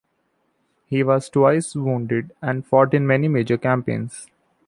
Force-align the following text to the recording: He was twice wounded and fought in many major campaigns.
He 0.87 1.03
was 1.03 1.29
twice 1.29 1.75
wounded 1.75 2.31
and 2.41 2.65
fought 2.65 2.95
in 2.95 3.05
many 3.05 3.27
major 3.27 3.59
campaigns. 3.59 4.25